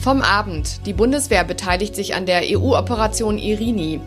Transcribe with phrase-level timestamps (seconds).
[0.00, 0.86] Vom Abend.
[0.86, 4.00] Die Bundeswehr beteiligt sich an der EU-Operation Irini.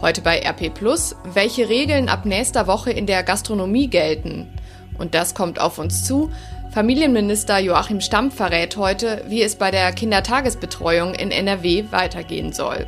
[0.00, 4.48] Heute bei RP Plus, welche Regeln ab nächster Woche in der Gastronomie gelten.
[4.96, 6.30] Und das kommt auf uns zu.
[6.70, 12.86] Familienminister Joachim Stamm verrät heute, wie es bei der Kindertagesbetreuung in NRW weitergehen soll.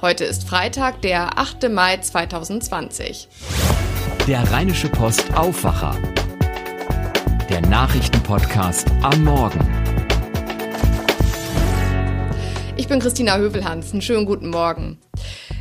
[0.00, 1.70] Heute ist Freitag, der 8.
[1.70, 3.28] Mai 2020.
[4.26, 5.98] Der Rheinische Post Aufwacher.
[7.50, 9.79] Der Nachrichtenpodcast am Morgen.
[12.90, 13.92] Bin Christina Hövelhans.
[13.92, 14.98] Einen schönen guten Morgen.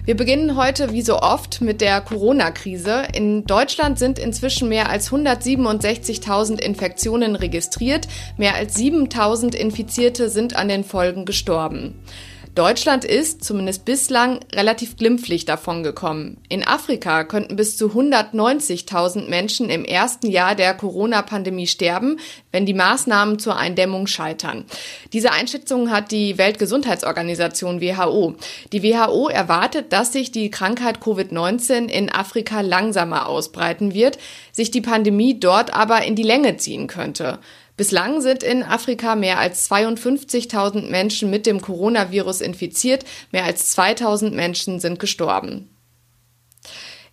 [0.03, 3.03] Wir beginnen heute wie so oft mit der Corona-Krise.
[3.13, 8.07] In Deutschland sind inzwischen mehr als 167.000 Infektionen registriert.
[8.37, 11.93] Mehr als 7.000 Infizierte sind an den Folgen gestorben.
[12.59, 16.35] Deutschland ist, zumindest bislang, relativ glimpflich davongekommen.
[16.49, 22.19] In Afrika könnten bis zu 190.000 Menschen im ersten Jahr der Corona-Pandemie sterben,
[22.51, 24.65] wenn die Maßnahmen zur Eindämmung scheitern.
[25.13, 28.35] Diese Einschätzung hat die Weltgesundheitsorganisation WHO.
[28.73, 34.17] Die WHO erwartet, dass sich die Krankheit Covid-19 in Afrika langsamer ausbreiten wird,
[34.51, 37.39] sich die Pandemie dort aber in die Länge ziehen könnte.
[37.79, 44.31] Bislang sind in Afrika mehr als 52.000 Menschen mit dem Coronavirus infiziert, mehr als 2.000
[44.31, 45.69] Menschen sind gestorben.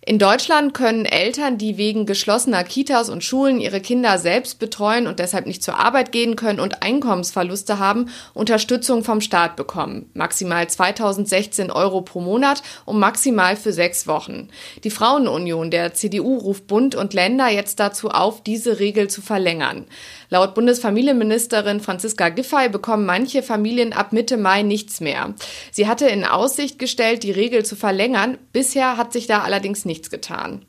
[0.07, 5.19] In Deutschland können Eltern, die wegen geschlossener Kitas und Schulen ihre Kinder selbst betreuen und
[5.19, 10.09] deshalb nicht zur Arbeit gehen können und Einkommensverluste haben, Unterstützung vom Staat bekommen.
[10.13, 14.47] Maximal 2016 Euro pro Monat und maximal für sechs Wochen.
[14.85, 19.87] Die Frauenunion der CDU ruft Bund und Länder jetzt dazu auf, diese Regel zu verlängern.
[20.29, 25.33] Laut Bundesfamilienministerin Franziska Giffey bekommen manche Familien ab Mitte Mai nichts mehr.
[25.71, 28.37] Sie hatte in Aussicht gestellt, die Regel zu verlängern.
[28.51, 30.65] Bisher hat sich da allerdings nichts getan.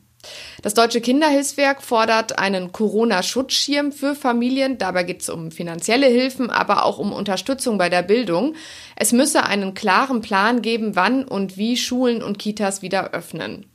[0.61, 4.77] Das Deutsche Kinderhilfswerk fordert einen Corona-Schutzschirm für Familien.
[4.77, 8.55] Dabei geht es um finanzielle Hilfen, aber auch um Unterstützung bei der Bildung.
[8.95, 13.65] Es müsse einen klaren Plan geben, wann und wie Schulen und Kitas wieder öffnen.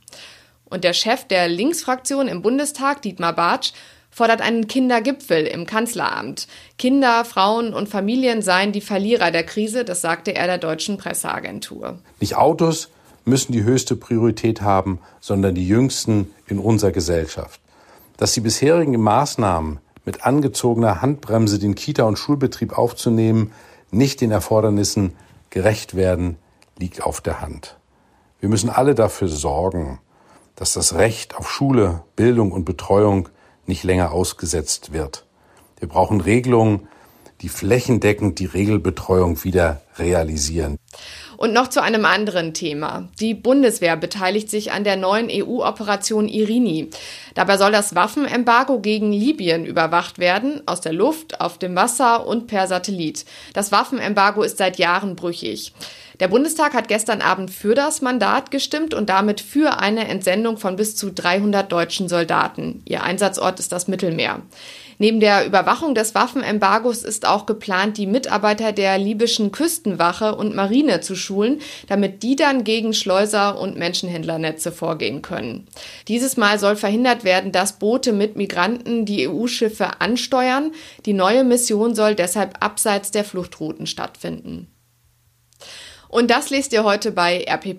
[0.65, 3.71] Und der Chef der Linksfraktion im Bundestag, Dietmar Bartsch,
[4.15, 6.47] fordert einen Kindergipfel im Kanzleramt.
[6.77, 11.99] Kinder, Frauen und Familien seien die Verlierer der Krise, das sagte er der deutschen Presseagentur.
[12.21, 12.87] Nicht Autos
[13.25, 17.59] müssen die höchste Priorität haben, sondern die jüngsten in unserer Gesellschaft.
[18.15, 23.51] Dass die bisherigen Maßnahmen mit angezogener Handbremse den Kita- und Schulbetrieb aufzunehmen,
[23.91, 25.11] nicht den Erfordernissen
[25.49, 26.37] gerecht werden,
[26.79, 27.75] liegt auf der Hand.
[28.39, 29.99] Wir müssen alle dafür sorgen,
[30.55, 33.27] dass das Recht auf Schule, Bildung und Betreuung
[33.67, 35.25] nicht länger ausgesetzt wird.
[35.79, 36.87] Wir brauchen Regelungen,
[37.41, 40.77] die flächendeckend die Regelbetreuung wieder realisieren.
[41.37, 43.09] Und noch zu einem anderen Thema.
[43.19, 46.89] Die Bundeswehr beteiligt sich an der neuen EU-Operation Irini.
[47.33, 52.47] Dabei soll das Waffenembargo gegen Libyen überwacht werden, aus der Luft, auf dem Wasser und
[52.47, 53.25] per Satellit.
[53.53, 55.73] Das Waffenembargo ist seit Jahren brüchig.
[56.19, 60.75] Der Bundestag hat gestern Abend für das Mandat gestimmt und damit für eine Entsendung von
[60.75, 62.81] bis zu 300 deutschen Soldaten.
[62.85, 64.41] Ihr Einsatzort ist das Mittelmeer.
[64.97, 71.01] Neben der Überwachung des Waffenembargos ist auch geplant, die Mitarbeiter der libyschen Küstenwache und Marine
[71.01, 75.67] zu schulen, damit die dann gegen Schleuser und Menschenhändlernetze vorgehen können.
[76.07, 80.71] Dieses Mal soll verhindert werden, dass Boote mit Migranten die EU-Schiffe ansteuern.
[81.05, 84.67] Die neue Mission soll deshalb abseits der Fluchtrouten stattfinden.
[86.15, 87.75] Und das lest ihr heute bei RP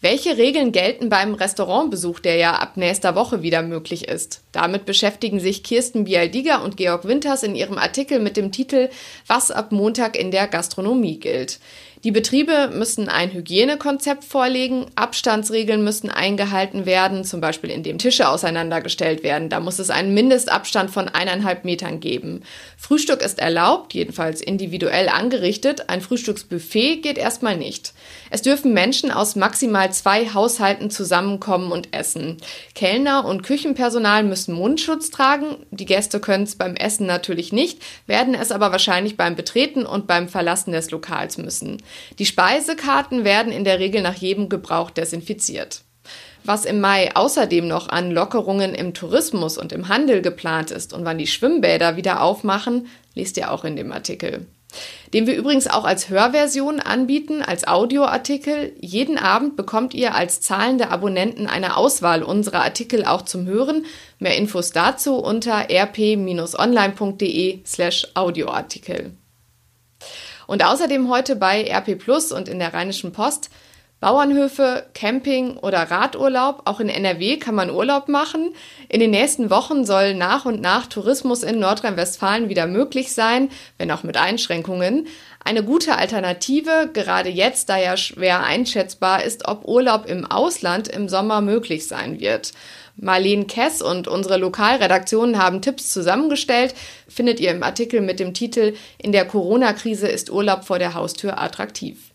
[0.00, 4.42] Welche Regeln gelten beim Restaurantbesuch, der ja ab nächster Woche wieder möglich ist?
[4.50, 8.88] Damit beschäftigen sich Kirsten Bialdiger und Georg Winters in ihrem Artikel mit dem Titel
[9.28, 11.60] Was ab Montag in der Gastronomie gilt.
[12.04, 19.22] Die Betriebe müssen ein Hygienekonzept vorlegen, Abstandsregeln müssen eingehalten werden, zum Beispiel indem Tische auseinandergestellt
[19.22, 19.48] werden.
[19.48, 22.42] Da muss es einen Mindestabstand von eineinhalb Metern geben.
[22.76, 25.88] Frühstück ist erlaubt, jedenfalls individuell angerichtet.
[25.88, 27.94] Ein Frühstücksbuffet geht erstmal nicht.
[28.30, 32.36] Es dürfen Menschen aus maximal zwei Haushalten zusammenkommen und essen.
[32.74, 35.56] Kellner und Küchenpersonal müssen Mundschutz tragen.
[35.70, 40.06] Die Gäste können es beim Essen natürlich nicht, werden es aber wahrscheinlich beim Betreten und
[40.06, 41.82] beim Verlassen des Lokals müssen.
[42.18, 45.82] Die Speisekarten werden in der Regel nach jedem Gebrauch desinfiziert.
[46.44, 51.04] Was im Mai außerdem noch an Lockerungen im Tourismus und im Handel geplant ist und
[51.04, 54.46] wann die Schwimmbäder wieder aufmachen, liest ihr auch in dem Artikel.
[55.12, 58.74] Den wir übrigens auch als Hörversion anbieten, als Audioartikel.
[58.80, 63.84] Jeden Abend bekommt ihr als zahlende Abonnenten eine Auswahl unserer Artikel auch zum Hören.
[64.18, 69.12] Mehr Infos dazu unter rp-online.de slash Audioartikel.
[70.46, 73.50] Und außerdem heute bei RP Plus und in der Rheinischen Post
[73.98, 76.62] Bauernhöfe, Camping oder Radurlaub.
[76.66, 78.52] Auch in NRW kann man Urlaub machen.
[78.90, 83.48] In den nächsten Wochen soll nach und nach Tourismus in Nordrhein-Westfalen wieder möglich sein,
[83.78, 85.06] wenn auch mit Einschränkungen.
[85.42, 91.08] Eine gute Alternative, gerade jetzt, da ja schwer einschätzbar ist, ob Urlaub im Ausland im
[91.08, 92.52] Sommer möglich sein wird.
[92.96, 96.74] Marlene Kess und unsere Lokalredaktionen haben Tipps zusammengestellt,
[97.08, 101.40] findet ihr im Artikel mit dem Titel In der Corona-Krise ist Urlaub vor der Haustür
[101.40, 102.10] attraktiv.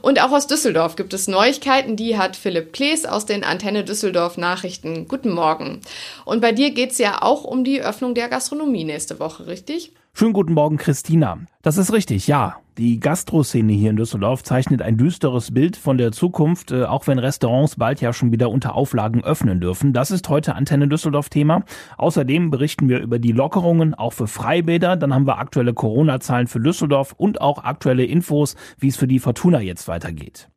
[0.00, 4.38] Und auch aus Düsseldorf gibt es Neuigkeiten, die hat Philipp Klees aus den Antenne Düsseldorf
[4.38, 5.08] Nachrichten.
[5.08, 5.80] Guten Morgen.
[6.24, 9.92] Und bei dir geht es ja auch um die Öffnung der Gastronomie nächste Woche, richtig?
[10.14, 11.38] Schönen guten Morgen, Christina.
[11.62, 12.61] Das ist richtig, ja.
[12.78, 17.18] Die Gastroszene hier in Düsseldorf zeichnet ein düsteres Bild von der Zukunft, äh, auch wenn
[17.18, 19.92] Restaurants bald ja schon wieder unter Auflagen öffnen dürfen.
[19.92, 21.64] Das ist heute Antenne Düsseldorf Thema.
[21.98, 24.96] Außerdem berichten wir über die Lockerungen auch für Freibäder.
[24.96, 29.18] Dann haben wir aktuelle Corona-Zahlen für Düsseldorf und auch aktuelle Infos, wie es für die
[29.18, 30.48] Fortuna jetzt weitergeht.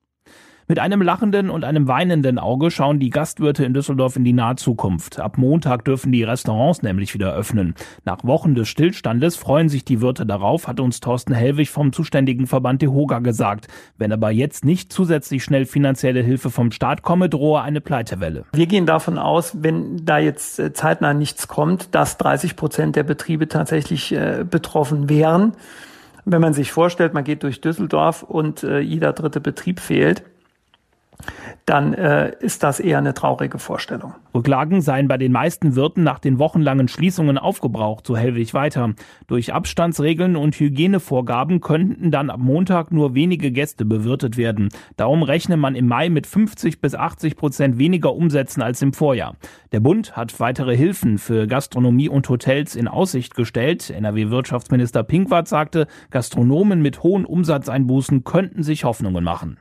[0.68, 4.56] Mit einem lachenden und einem weinenden Auge schauen die Gastwirte in Düsseldorf in die nahe
[4.56, 5.20] Zukunft.
[5.20, 7.76] Ab Montag dürfen die Restaurants nämlich wieder öffnen.
[8.04, 12.48] Nach Wochen des Stillstandes freuen sich die Wirte darauf, hat uns Thorsten Hellwig vom zuständigen
[12.48, 13.68] Verband DEHOGA gesagt.
[14.00, 18.46] Wenn aber jetzt nicht zusätzlich schnell finanzielle Hilfe vom Staat komme, drohe eine Pleitewelle.
[18.54, 23.04] Wir gehen davon aus, wenn da jetzt äh, zeitnah nichts kommt, dass 30 Prozent der
[23.04, 25.52] Betriebe tatsächlich äh, betroffen wären.
[26.26, 30.24] Wenn man sich vorstellt, man geht durch Düsseldorf und äh, jeder dritte Betrieb fehlt,
[31.66, 34.14] dann äh, ist das eher eine traurige Vorstellung.
[34.36, 38.94] Rücklagen seien bei den meisten Wirten nach den wochenlangen Schließungen aufgebraucht, so Hellwig weiter.
[39.26, 44.70] Durch Abstandsregeln und Hygienevorgaben könnten dann ab Montag nur wenige Gäste bewirtet werden.
[44.96, 49.36] Darum rechne man im Mai mit 50 bis 80 Prozent weniger Umsätzen als im Vorjahr.
[49.72, 53.90] Der Bund hat weitere Hilfen für Gastronomie und Hotels in Aussicht gestellt.
[53.90, 59.58] NRW-Wirtschaftsminister Pinkwart sagte, Gastronomen mit hohen Umsatzeinbußen könnten sich Hoffnungen machen.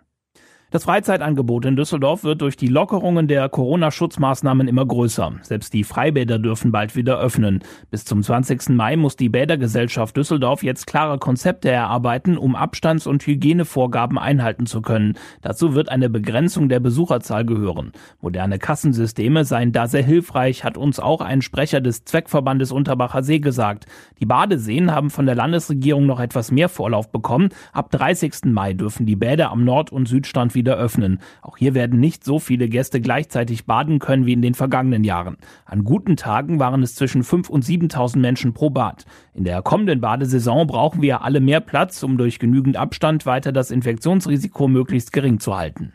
[0.74, 5.34] Das Freizeitangebot in Düsseldorf wird durch die Lockerungen der Corona-Schutzmaßnahmen immer größer.
[5.42, 7.62] Selbst die Freibäder dürfen bald wieder öffnen.
[7.92, 8.70] Bis zum 20.
[8.70, 14.82] Mai muss die Bädergesellschaft Düsseldorf jetzt klare Konzepte erarbeiten, um Abstands- und Hygienevorgaben einhalten zu
[14.82, 15.14] können.
[15.42, 17.92] Dazu wird eine Begrenzung der Besucherzahl gehören.
[18.20, 23.38] Moderne Kassensysteme seien da sehr hilfreich, hat uns auch ein Sprecher des Zweckverbandes Unterbacher See
[23.38, 23.86] gesagt.
[24.18, 27.50] Die Badeseen haben von der Landesregierung noch etwas mehr Vorlauf bekommen.
[27.72, 28.46] Ab 30.
[28.46, 31.20] Mai dürfen die Bäder am Nord- und Südstrand wieder wieder öffnen.
[31.42, 35.36] Auch hier werden nicht so viele Gäste gleichzeitig baden können wie in den vergangenen Jahren.
[35.66, 39.04] An guten Tagen waren es zwischen 5.000 und 7.000 Menschen pro Bad.
[39.34, 43.70] In der kommenden Badesaison brauchen wir alle mehr Platz, um durch genügend Abstand weiter das
[43.70, 45.92] Infektionsrisiko möglichst gering zu halten.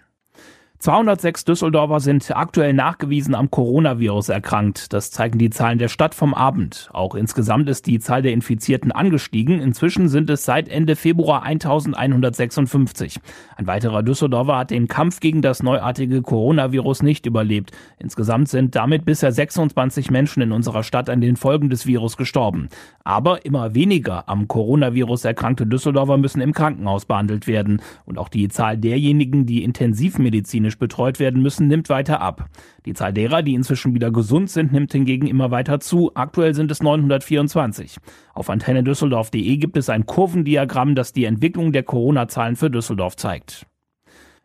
[0.79, 4.93] 206 Düsseldorfer sind aktuell nachgewiesen am Coronavirus erkrankt.
[4.93, 6.89] Das zeigen die Zahlen der Stadt vom Abend.
[6.93, 9.59] Auch insgesamt ist die Zahl der Infizierten angestiegen.
[9.59, 13.19] Inzwischen sind es seit Ende Februar 1156.
[13.57, 17.73] Ein weiterer Düsseldorfer hat den Kampf gegen das neuartige Coronavirus nicht überlebt.
[17.97, 22.69] Insgesamt sind damit bisher 26 Menschen in unserer Stadt an den Folgen des Virus gestorben.
[23.03, 27.81] Aber immer weniger am Coronavirus erkrankte Düsseldorfer müssen im Krankenhaus behandelt werden.
[28.05, 32.49] Und auch die Zahl derjenigen, die intensivmedizinisch medizinisch betreut werden müssen, nimmt weiter ab.
[32.85, 36.11] Die Zahl derer, die inzwischen wieder gesund sind, nimmt hingegen immer weiter zu.
[36.15, 37.97] Aktuell sind es 924.
[38.33, 43.65] Auf antennedüsseldorf.de gibt es ein Kurvendiagramm, das die Entwicklung der Corona-Zahlen für Düsseldorf zeigt.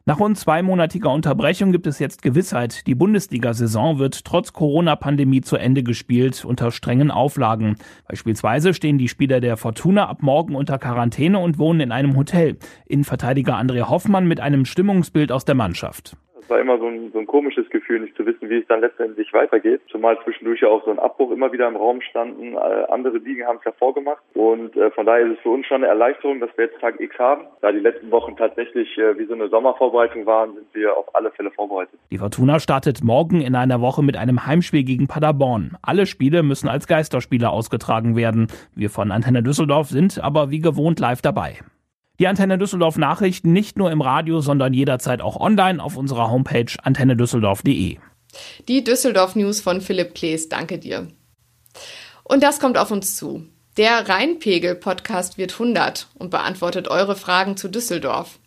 [0.06, 2.86] Nach rund zweimonatiger Unterbrechung gibt es jetzt Gewissheit.
[2.86, 7.76] Die Bundesliga-Saison wird trotz Corona-Pandemie zu Ende gespielt unter strengen Auflagen.
[8.06, 12.58] Beispielsweise stehen die Spieler der Fortuna ab morgen unter Quarantäne und wohnen in einem Hotel.
[12.84, 16.18] Innenverteidiger André Hoffmann mit einem Stimmungsbild aus der Mannschaft.
[16.44, 18.82] Es war immer so ein, so ein komisches Gefühl, nicht zu wissen, wie es dann
[18.82, 19.80] letztendlich weitergeht.
[19.90, 22.52] Zumal zwischendurch ja auch so ein Abbruch immer wieder im Raum standen.
[22.52, 24.22] Äh, andere Ligen haben es hervorgemacht.
[24.34, 27.00] Und äh, von daher ist es für uns schon eine Erleichterung, dass wir jetzt Tag
[27.00, 27.46] X haben.
[27.62, 31.30] Da die letzten Wochen tatsächlich äh, wie so eine Sommervorbereitung waren, sind wir auf alle
[31.30, 31.98] Fälle vorbereitet.
[32.10, 35.78] Die Fortuna startet morgen in einer Woche mit einem Heimspiel gegen Paderborn.
[35.80, 38.48] Alle Spiele müssen als Geisterspiele ausgetragen werden.
[38.74, 41.60] Wir von Antenne Düsseldorf sind aber wie gewohnt live dabei.
[42.24, 46.72] Die Antenne Düsseldorf Nachrichten nicht nur im Radio, sondern jederzeit auch online auf unserer Homepage
[46.82, 47.98] antennedüsseldorf.de.
[48.66, 51.08] Die Düsseldorf News von Philipp Klees, danke dir.
[52.22, 53.44] Und das kommt auf uns zu.
[53.76, 58.38] Der Rheinpegel-Podcast wird 100 und beantwortet eure Fragen zu Düsseldorf.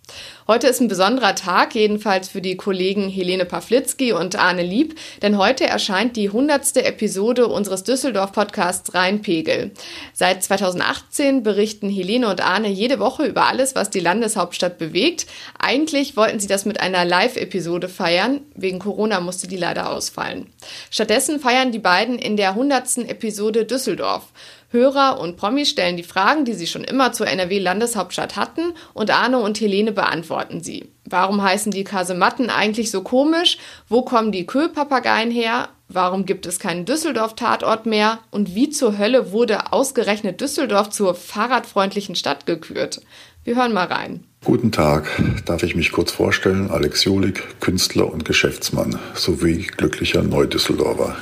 [0.47, 5.37] Heute ist ein besonderer Tag, jedenfalls für die Kollegen Helene Pawlitzki und Arne Lieb, denn
[5.37, 9.71] heute erscheint die hundertste Episode unseres Düsseldorf-Podcasts Rheinpegel.
[10.13, 15.27] Seit 2018 berichten Helene und Arne jede Woche über alles, was die Landeshauptstadt bewegt.
[15.59, 20.47] Eigentlich wollten sie das mit einer Live-Episode feiern, wegen Corona musste die leider ausfallen.
[20.89, 24.31] Stattdessen feiern die beiden in der hundertsten Episode Düsseldorf.
[24.69, 29.39] Hörer und Promis stellen die Fragen, die sie schon immer zur NRW-Landeshauptstadt hatten, und Arno
[29.39, 30.89] und Helene beantworten sie.
[31.05, 33.57] Warum heißen die Kasematten eigentlich so komisch?
[33.87, 35.69] Wo kommen die Köhlpapageien her?
[35.87, 38.19] Warum gibt es keinen Düsseldorf-Tatort mehr?
[38.29, 43.01] Und wie zur Hölle wurde ausgerechnet Düsseldorf zur fahrradfreundlichen Stadt gekürt?
[43.45, 44.25] Wir hören mal rein.
[44.47, 45.09] Guten Tag,
[45.43, 46.71] darf ich mich kurz vorstellen?
[46.71, 51.17] Alex Jolik, Künstler und Geschäftsmann sowie glücklicher Neudüsseldorfer.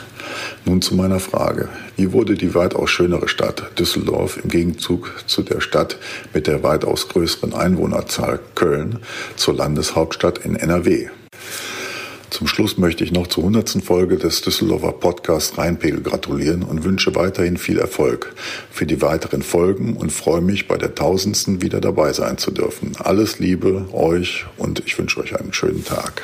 [0.63, 1.69] Nun zu meiner Frage.
[1.97, 5.97] Wie wurde die weitaus schönere Stadt Düsseldorf im Gegenzug zu der Stadt
[6.35, 8.99] mit der weitaus größeren Einwohnerzahl Köln
[9.35, 11.07] zur Landeshauptstadt in NRW?
[12.35, 17.15] Zum Schluss möchte ich noch zur hundertsten Folge des Düsseldorfer Podcasts Rheinpegel gratulieren und wünsche
[17.15, 18.35] weiterhin viel Erfolg
[18.69, 22.91] für die weiteren Folgen und freue mich, bei der tausendsten wieder dabei sein zu dürfen.
[23.01, 26.23] Alles Liebe euch und ich wünsche euch einen schönen Tag.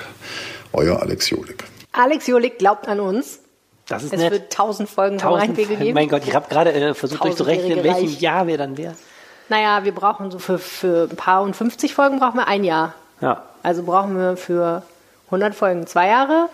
[0.73, 1.63] Euer Alex Jolik.
[1.93, 3.39] Alex Jolik glaubt an uns.
[3.87, 4.33] Das ist es nett.
[4.33, 5.93] wird tausend Folgen vom Rheinpegel geben.
[5.93, 8.19] mein Gott, ich habe gerade äh, versucht durchzurechnen, in welchem Reich.
[8.19, 8.97] Jahr wir dann wären.
[9.47, 12.95] Naja, wir brauchen so für, für ein paar und 50 Folgen brauchen wir ein Jahr.
[13.21, 14.83] Ja, Also brauchen wir für
[15.31, 16.49] 100 Folgen zwei Jahre.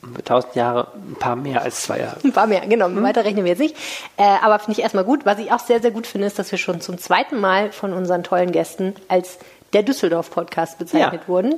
[0.00, 2.16] für 1000 Jahre ein paar mehr als zwei Jahre.
[2.24, 2.88] Ein paar mehr, genau.
[3.02, 3.76] Weiter rechnen wir jetzt nicht.
[4.16, 5.24] Äh, aber finde ich erstmal gut.
[5.26, 7.92] Was ich auch sehr, sehr gut finde, ist, dass wir schon zum zweiten Mal von
[7.92, 9.38] unseren tollen Gästen als
[9.72, 11.28] der Düsseldorf-Podcast bezeichnet Ja.
[11.28, 11.54] wurden.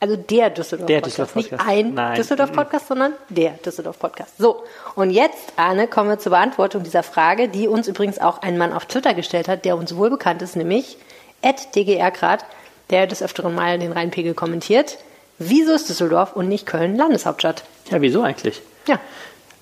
[0.00, 0.88] Also der Düsseldorf-Podcast.
[0.88, 1.66] Der Düsseldorf-Podcast.
[1.66, 2.14] Nicht ein.
[2.16, 4.38] Düsseldorf-Podcast, sondern der Düsseldorf-Podcast.
[4.38, 4.62] So,
[4.94, 8.72] und jetzt, Arne, kommen wir zur Beantwortung dieser Frage, die uns übrigens auch ein Mann
[8.72, 10.98] auf Twitter gestellt hat, der uns wohl bekannt ist, nämlich
[11.44, 12.44] dgrgrad,
[12.90, 14.98] der des Öfteren mal den Rheinpegel kommentiert.
[15.38, 17.64] Wieso ist Düsseldorf und nicht Köln Landeshauptstadt?
[17.90, 18.60] Ja, wieso eigentlich?
[18.86, 18.98] Ja,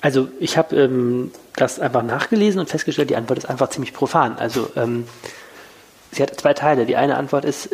[0.00, 4.36] Also ich habe ähm, das einfach nachgelesen und festgestellt, die Antwort ist einfach ziemlich profan.
[4.38, 5.06] Also ähm,
[6.12, 6.86] sie hat zwei Teile.
[6.86, 7.68] Die eine Antwort ist,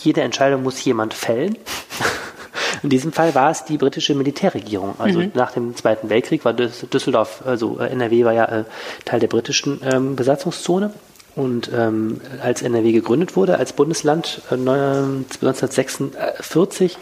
[0.00, 1.56] jede Entscheidung muss jemand fällen.
[2.82, 4.96] In diesem Fall war es die britische Militärregierung.
[4.98, 8.64] Also nach dem Zweiten Weltkrieg war Düs- Düsseldorf, also äh, NRW war ja äh,
[9.06, 10.92] Teil der britischen ähm, Besatzungszone.
[11.36, 16.96] Und ähm, als NRW gegründet wurde als Bundesland äh, neun- 1946,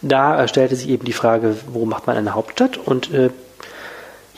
[0.00, 2.78] da äh, stellte sich eben die Frage, wo macht man eine Hauptstadt?
[2.78, 3.28] Und äh,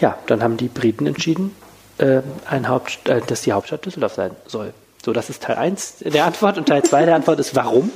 [0.01, 1.55] ja, dann haben die Briten entschieden,
[1.99, 4.75] äh, ein Haupt, äh, dass die Hauptstadt Düsseldorf sein soll.
[5.05, 7.93] So, das ist Teil 1 der Antwort und Teil 2 der Antwort ist warum.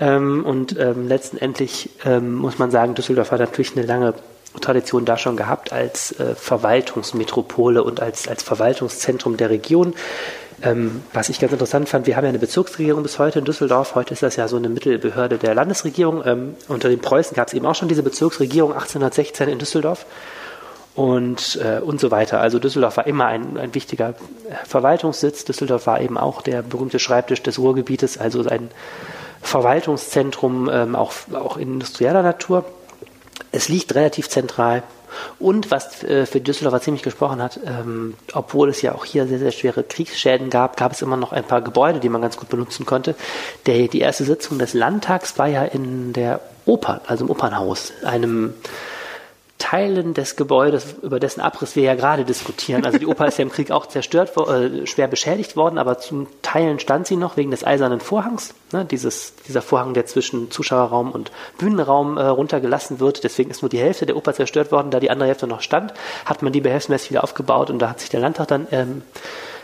[0.00, 4.14] Ähm, und ähm, letztendlich ähm, muss man sagen, Düsseldorf hat natürlich eine lange
[4.60, 9.94] Tradition da schon gehabt als äh, Verwaltungsmetropole und als, als Verwaltungszentrum der Region.
[10.62, 13.94] Ähm, was ich ganz interessant fand, wir haben ja eine Bezirksregierung bis heute in Düsseldorf.
[13.96, 16.22] Heute ist das ja so eine Mittelbehörde der Landesregierung.
[16.24, 20.06] Ähm, unter den Preußen gab es eben auch schon diese Bezirksregierung 1816 in Düsseldorf
[20.94, 22.40] und, äh, und so weiter.
[22.40, 25.44] Also Düsseldorf war immer ein, ein wichtiger äh, Verwaltungssitz.
[25.44, 28.70] Düsseldorf war eben auch der berühmte Schreibtisch des Ruhrgebietes, also ein
[29.40, 32.64] Verwaltungszentrum ähm, auch, auch industrieller Natur.
[33.50, 34.84] Es liegt relativ zentral.
[35.38, 39.38] Und was äh, für Düsseldorfer ziemlich gesprochen hat, ähm, obwohl es ja auch hier sehr,
[39.38, 42.48] sehr schwere Kriegsschäden gab, gab es immer noch ein paar Gebäude, die man ganz gut
[42.48, 43.14] benutzen konnte.
[43.66, 48.54] Der, die erste Sitzung des Landtags war ja in der Oper, also im Opernhaus, einem
[49.62, 52.84] Teilen des Gebäudes, über dessen Abriss wir ja gerade diskutieren.
[52.84, 56.26] Also die Oper ist ja im Krieg auch zerstört, äh, schwer beschädigt worden, aber zum
[56.42, 58.54] Teilen stand sie noch wegen des eisernen Vorhangs.
[58.72, 63.22] Ne, dieses, dieser Vorhang, der zwischen Zuschauerraum und Bühnenraum äh, runtergelassen wird.
[63.22, 64.90] Deswegen ist nur die Hälfte der Oper zerstört worden.
[64.90, 68.00] Da die andere Hälfte noch stand, hat man die behelfsmäßig wieder aufgebaut und da hat
[68.00, 69.02] sich der Landtag dann ähm,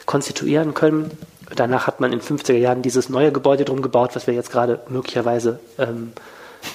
[0.07, 1.11] konstituieren können.
[1.57, 4.79] Danach hat man in 50er Jahren dieses neue Gebäude drum gebaut, was wir jetzt gerade
[4.89, 6.13] möglicherweise ähm,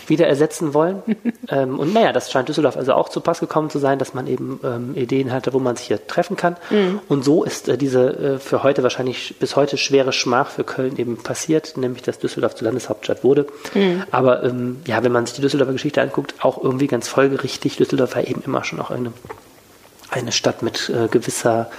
[0.07, 1.01] wieder ersetzen wollen.
[1.49, 4.27] ähm, und naja, das scheint Düsseldorf also auch zu Pass gekommen zu sein, dass man
[4.27, 6.55] eben ähm, Ideen hatte, wo man sich hier treffen kann.
[7.07, 10.97] Und so ist äh, diese äh, für heute wahrscheinlich bis heute schwere Schmach für Köln
[10.97, 13.47] eben passiert, nämlich dass Düsseldorf zur Landeshauptstadt wurde.
[14.11, 17.77] Aber ähm, ja, wenn man sich die Düsseldorfer Geschichte anguckt, auch irgendwie ganz folgerichtig.
[17.77, 19.11] Düsseldorf war eben immer schon auch eine,
[20.09, 21.69] eine Stadt mit äh, gewisser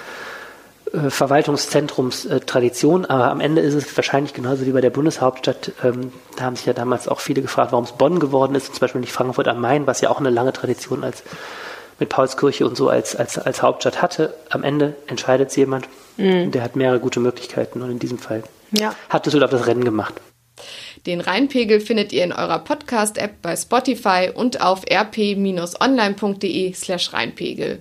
[0.94, 5.72] äh, Verwaltungszentrumstradition, aber am Ende ist es wahrscheinlich genauso wie bei der Bundeshauptstadt.
[5.82, 8.74] Ähm, da haben sich ja damals auch viele gefragt, warum es Bonn geworden ist, und
[8.74, 11.22] zum Beispiel nicht Frankfurt am Main, was ja auch eine lange Tradition als
[12.00, 14.34] mit Paulskirche und so als, als, als Hauptstadt hatte.
[14.50, 18.94] Am Ende entscheidet es jemand, der hat mehrere gute Möglichkeiten und in diesem Fall Ja.
[19.08, 20.14] hat Düsseldorf das Rennen gemacht.
[21.06, 27.78] Den Rheinpegel findet ihr in eurer Podcast-App bei Spotify und auf rp-online.de slash Rheinpegel.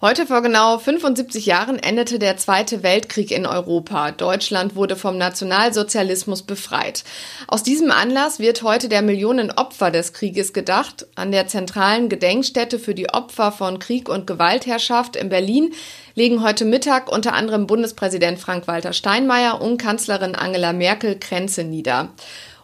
[0.00, 4.12] Heute vor genau 75 Jahren endete der Zweite Weltkrieg in Europa.
[4.12, 7.02] Deutschland wurde vom Nationalsozialismus befreit.
[7.48, 11.08] Aus diesem Anlass wird heute der Millionen Opfer des Krieges gedacht.
[11.16, 15.74] An der zentralen Gedenkstätte für die Opfer von Krieg und Gewaltherrschaft in Berlin
[16.14, 22.10] legen heute Mittag unter anderem Bundespräsident Frank-Walter Steinmeier und Kanzlerin Angela Merkel Kränze nieder.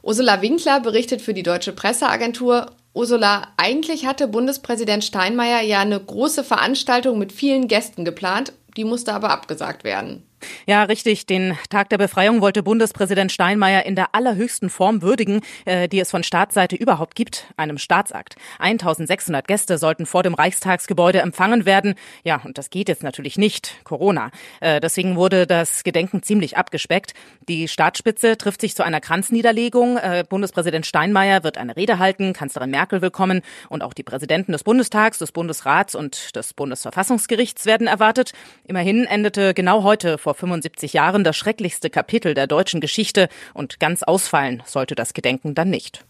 [0.02, 6.44] Ursula Winkler berichtet für die Deutsche Presseagentur, Ursula, eigentlich hatte Bundespräsident Steinmeier ja eine große
[6.44, 8.52] Veranstaltung mit vielen Gästen geplant.
[8.76, 10.22] Die musste aber abgesagt werden.
[10.66, 11.26] Ja, richtig.
[11.26, 16.10] Den Tag der Befreiung wollte Bundespräsident Steinmeier in der allerhöchsten Form würdigen, äh, die es
[16.10, 18.36] von Staatsseite überhaupt gibt, einem Staatsakt.
[18.58, 21.94] 1600 Gäste sollten vor dem Reichstagsgebäude empfangen werden.
[22.22, 23.84] Ja, und das geht jetzt natürlich nicht.
[23.84, 24.30] Corona.
[24.60, 27.14] Äh, deswegen wurde das Gedenken ziemlich abgespeckt.
[27.48, 29.98] Die Staatsspitze trifft sich zu einer Kranzniederlegung.
[29.98, 34.64] Äh, Bundespräsident Steinmeier wird eine Rede halten, Kanzlerin Merkel willkommen und auch die Präsidenten des
[34.64, 38.32] Bundestags, des Bundesrats und des Bundesverfassungsgerichts werden erwartet.
[38.66, 44.02] Immerhin endete genau heute vor 75 Jahren das schrecklichste Kapitel der deutschen Geschichte und ganz
[44.02, 46.04] ausfallen sollte das Gedenken dann nicht.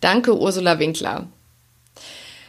[0.00, 1.28] Danke, Ursula Winkler.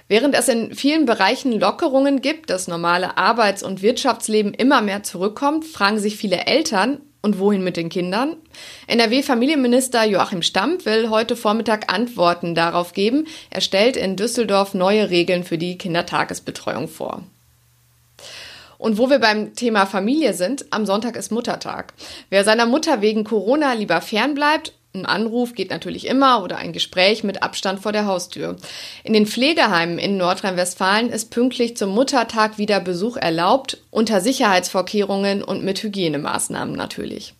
[0.09, 5.65] Während es in vielen Bereichen Lockerungen gibt, das normale Arbeits- und Wirtschaftsleben immer mehr zurückkommt,
[5.65, 8.37] fragen sich viele Eltern, und wohin mit den Kindern?
[8.87, 13.27] NRW-Familienminister Joachim Stamp will heute Vormittag Antworten darauf geben.
[13.49, 17.23] Er stellt in Düsseldorf neue Regeln für die Kindertagesbetreuung vor.
[18.77, 21.93] Und wo wir beim Thema Familie sind, am Sonntag ist Muttertag.
[22.29, 27.23] Wer seiner Mutter wegen Corona lieber fernbleibt, ein Anruf geht natürlich immer oder ein Gespräch
[27.23, 28.57] mit Abstand vor der Haustür.
[29.03, 35.63] In den Pflegeheimen in Nordrhein-Westfalen ist pünktlich zum Muttertag wieder Besuch erlaubt, unter Sicherheitsvorkehrungen und
[35.63, 37.36] mit Hygienemaßnahmen natürlich.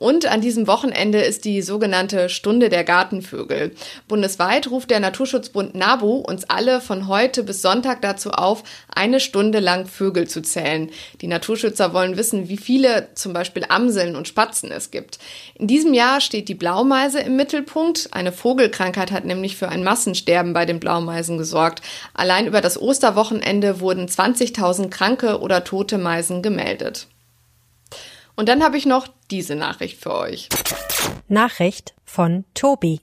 [0.00, 3.72] Und an diesem Wochenende ist die sogenannte Stunde der Gartenvögel.
[4.08, 9.60] Bundesweit ruft der Naturschutzbund NABU uns alle von heute bis Sonntag dazu auf, eine Stunde
[9.60, 10.90] lang Vögel zu zählen.
[11.20, 15.18] Die Naturschützer wollen wissen, wie viele zum Beispiel Amseln und Spatzen es gibt.
[15.54, 18.08] In diesem Jahr steht die Blaumeise im Mittelpunkt.
[18.12, 21.82] Eine Vogelkrankheit hat nämlich für ein Massensterben bei den Blaumeisen gesorgt.
[22.14, 27.06] Allein über das Osterwochenende wurden 20.000 kranke oder tote Meisen gemeldet.
[28.40, 30.48] Und dann habe ich noch diese Nachricht für euch.
[31.28, 33.02] Nachricht von Tobi.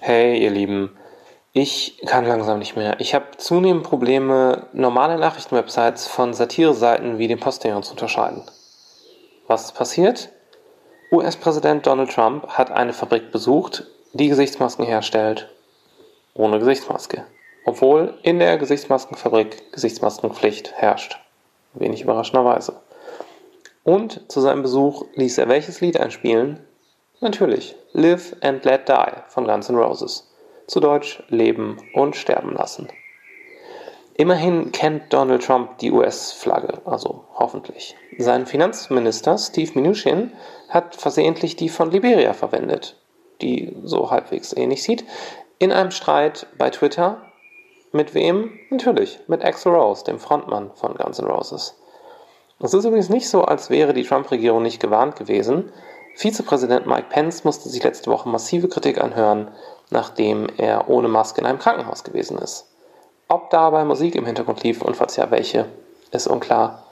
[0.00, 0.94] Hey, ihr Lieben.
[1.54, 3.00] Ich kann langsam nicht mehr.
[3.00, 8.42] Ich habe zunehmend Probleme, normale Nachrichtenwebsites von Satireseiten wie dem Postillon zu unterscheiden.
[9.46, 10.28] Was ist passiert?
[11.10, 15.48] US-Präsident Donald Trump hat eine Fabrik besucht, die Gesichtsmasken herstellt.
[16.34, 17.24] Ohne Gesichtsmaske.
[17.64, 21.18] Obwohl in der Gesichtsmaskenfabrik Gesichtsmaskenpflicht herrscht.
[21.72, 22.79] Wenig überraschenderweise.
[23.84, 26.60] Und zu seinem Besuch ließ er welches Lied einspielen?
[27.20, 30.30] Natürlich Live and Let Die von Guns N' Roses.
[30.66, 32.88] Zu Deutsch Leben und Sterben lassen.
[34.14, 37.96] Immerhin kennt Donald Trump die US-Flagge, also hoffentlich.
[38.18, 40.32] Sein Finanzminister Steve Mnuchin
[40.68, 42.96] hat versehentlich die von Liberia verwendet,
[43.40, 45.04] die so halbwegs ähnlich sieht,
[45.58, 47.22] in einem Streit bei Twitter.
[47.92, 48.58] Mit wem?
[48.68, 51.79] Natürlich, mit Axel Rose, dem Frontmann von Guns N' Roses.
[52.62, 55.72] Es ist übrigens nicht so, als wäre die Trump-Regierung nicht gewarnt gewesen.
[56.14, 59.48] Vizepräsident Mike Pence musste sich letzte Woche massive Kritik anhören,
[59.88, 62.66] nachdem er ohne Maske in einem Krankenhaus gewesen ist.
[63.28, 65.66] Ob dabei Musik im Hintergrund lief und falls ja welche,
[66.10, 66.84] ist unklar.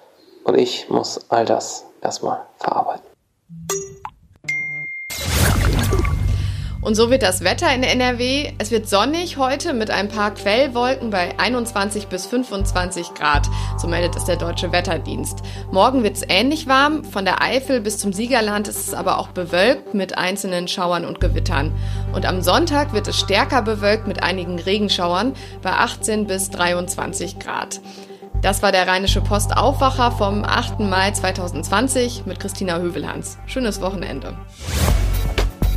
[0.44, 3.04] Und ich muss all das erstmal verarbeiten.
[6.88, 8.54] Und so wird das Wetter in NRW.
[8.56, 13.46] Es wird sonnig heute mit ein paar Quellwolken bei 21 bis 25 Grad.
[13.76, 15.40] So meldet es der Deutsche Wetterdienst.
[15.70, 17.04] Morgen wird es ähnlich warm.
[17.04, 21.20] Von der Eifel bis zum Siegerland ist es aber auch bewölkt mit einzelnen Schauern und
[21.20, 21.74] Gewittern.
[22.14, 27.82] Und am Sonntag wird es stärker bewölkt mit einigen Regenschauern bei 18 bis 23 Grad.
[28.40, 30.80] Das war der Rheinische Post Aufwacher vom 8.
[30.80, 33.36] Mai 2020 mit Christina Hövelhans.
[33.44, 34.38] Schönes Wochenende.